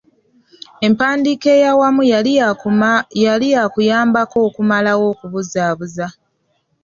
[0.87, 2.03] Empandiika ey’awamu
[3.23, 6.07] yali yaakuyambako okumalawo okubuzaabuza.